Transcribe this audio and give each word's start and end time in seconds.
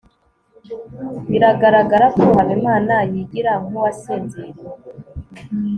biragaragara 1.29 2.05
ko 2.19 2.25
habimana 2.37 2.95
yigira 3.11 3.51
nkuwasinziriye 3.63 4.63